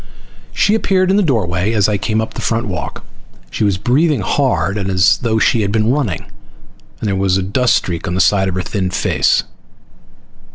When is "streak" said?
7.75-8.07